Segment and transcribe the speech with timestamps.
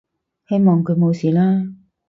[0.47, 1.63] 希望佢冇事啦